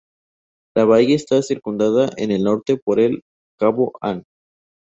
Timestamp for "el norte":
2.31-2.75